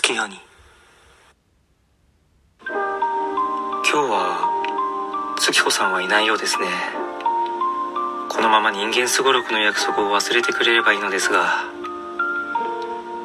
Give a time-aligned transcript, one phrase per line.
[0.00, 0.40] き兄
[2.64, 2.72] 今
[3.84, 6.68] 日は月子さんはいないようですね。
[8.30, 11.64] このまま人間すごろくの約束を忘れてくれればいいのですが。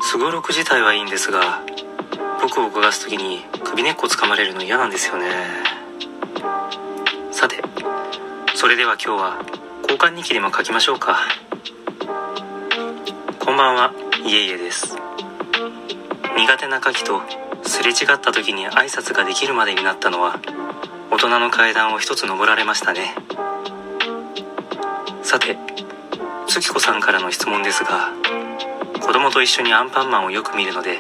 [0.02, 1.62] すごろく自体はいいんですが
[2.42, 5.30] 僕を動かす時に首根っこ掴まれるの嫌なんですよね。
[7.32, 7.64] さて
[8.54, 9.46] それでは今日は
[9.84, 11.20] 交換日記でも書きましょうか。
[13.40, 13.94] こんばんは
[14.26, 15.07] いえいえです。
[16.38, 17.22] 苦手な牡蠣と
[17.68, 20.40] すれ違った時に挨拶ができるまでになったのは
[21.12, 23.16] 大人の階段を一つ登られましたね。
[25.24, 25.58] さて
[26.48, 28.12] 月子さんからの質問ですが
[29.02, 31.00] 子供と一緒にアンパンマンをよく見るので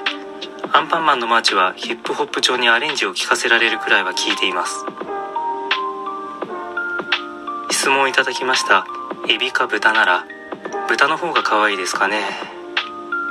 [0.73, 4.85] アンパンマンのマーチはヒップホップ調にアレンジを聞かせられるくらいは聞いています。
[7.71, 8.85] 質問いただきました。
[9.29, 10.25] エビか豚なら
[10.89, 12.21] 豚の方が可愛いですかね。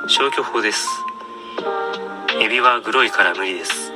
[0.09, 1.06] 消去法です。
[2.41, 3.93] エビはグロいから無理です。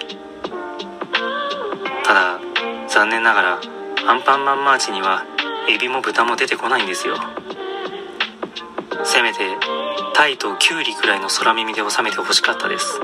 [2.05, 2.41] ただ
[2.89, 3.61] 残念ながら
[4.09, 5.25] アンパンマンマーチには
[5.69, 7.17] エビも豚も出てこないんですよ。
[9.05, 9.39] せめて
[10.15, 13.01] タイとキュウリくらいの空耳で収めてほしかったです。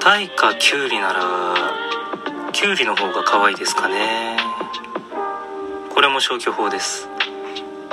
[0.00, 1.22] タイかキュウリなら
[2.52, 4.36] キュウリの方が可愛いですかね。
[5.90, 7.08] これも消去法です。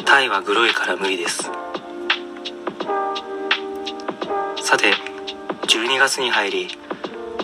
[0.06, 1.52] タイはグロいから無理です。
[4.66, 4.94] さて
[5.68, 6.68] 12月に入り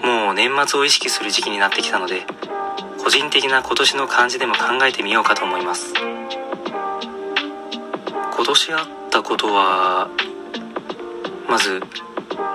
[0.03, 2.23] もう年末を意識する時期になってきたので
[3.03, 5.93] 個人的な今年の漢字でも考えてみようかと思います。
[8.35, 10.09] 今年あったことは
[11.47, 11.83] まず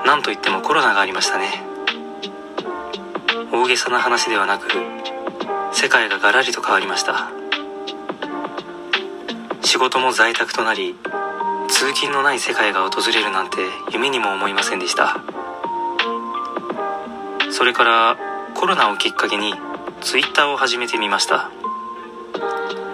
[0.04, 1.62] 何といってもコロナがありましたね。
[3.52, 4.66] 大げさな話ではなく
[5.72, 7.30] 世界がガラリと変わりました。
[9.62, 10.96] 仕事も在宅となり
[11.68, 13.58] 通勤のない世界が訪れるなんて
[13.92, 15.20] 夢にも思いませんでした。
[17.50, 18.16] それから
[18.54, 19.54] コロナをきっかけに
[20.00, 21.50] Twitter を始めてみました。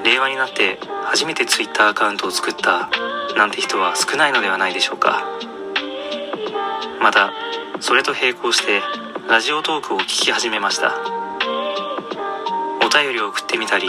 [0.04, 2.90] 令和になって初めて Twitter アカウントを作った
[3.36, 5.22] なんて人は少ないのではないでしょうか。
[7.00, 7.32] また
[7.80, 8.82] それと並行して
[9.28, 10.94] ラジオトークを聞き始めました。
[12.84, 13.88] お便りを送ってみたり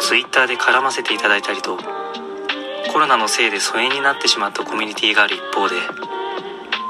[0.00, 1.78] Twitter で絡ませていただいたりと
[2.96, 5.74] コロナのせいで疎遠になってしまったコミュニティがある一方で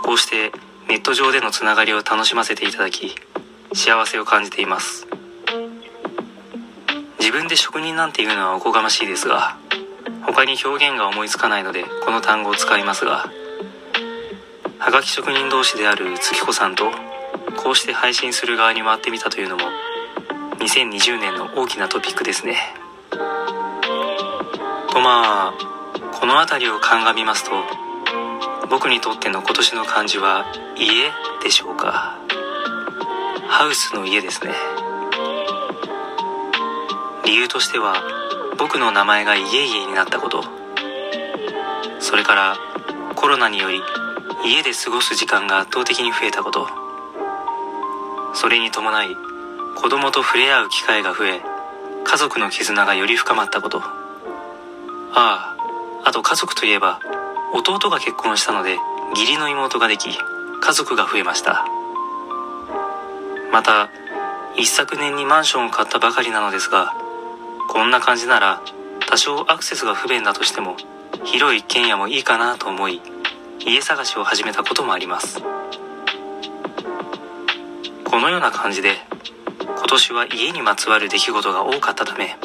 [0.04, 0.52] こうして
[0.88, 3.16] ネット上でのつながりを楽しませていただき
[3.74, 5.08] 幸せを感じています。
[7.18, 9.58] 自分で職人なんていうのはおこがましいですが
[10.24, 13.28] 他に表現が思いつかないのでこの単語を使いますが
[14.78, 16.84] はがき職人同士である月子さんと
[17.56, 19.64] こうして配信する側に回ってみたというのも
[20.60, 22.54] 2020年の大きなトピックですね。
[24.92, 25.75] とまあ
[26.18, 27.50] この辺りを鑑みますと
[28.70, 30.46] 僕にとっての今年の漢字は
[30.76, 31.12] 家
[31.42, 32.18] でしょうか。
[33.46, 34.52] ハウスの家ですね。
[37.24, 38.02] 理由としては
[38.58, 40.42] 僕の名前が家々になったこと。
[42.00, 42.56] それから
[43.14, 43.82] コロナにより
[44.44, 46.66] 家で過ごす時間が圧倒的に増えたこと。
[48.34, 49.16] それに伴い
[49.76, 51.42] 子供と触れ合う機会が増え
[52.04, 53.82] 家族の絆がより深まったこと。
[55.18, 55.55] ああ
[56.06, 57.00] あと家族といえば
[57.52, 58.76] 弟が結婚したので
[59.10, 60.16] 義理の妹ができ
[60.60, 61.66] 家族が増えました。
[63.52, 63.90] また
[64.56, 66.94] 一昨年にマンションを買ったばかりなのですが
[67.68, 68.62] こんな感じなら
[69.08, 70.76] 多少アクセスが不便だとしても
[71.24, 73.00] 広い一軒家もいいかなと思い
[73.58, 75.42] 家探しを始めたこともあります。
[78.04, 78.96] このような感じで
[79.60, 82.36] 今年は家にまつわる出来事が多かったため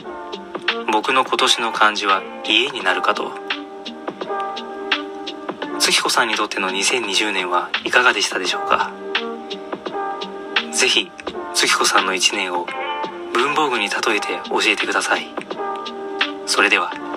[0.92, 3.51] 僕の今年の漢字は家になるかと
[5.82, 8.92] 月子さんにとっての2020年はいかがでしたでしょうか？
[10.72, 11.10] ぜひ
[11.56, 12.68] 月子さんの1年を
[13.34, 15.28] 文房具に例えて教えてください。
[16.46, 17.11] それでは。